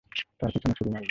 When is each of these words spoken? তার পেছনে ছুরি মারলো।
তার 0.39 0.49
পেছনে 0.53 0.73
ছুরি 0.73 0.89
মারলো। 0.89 0.99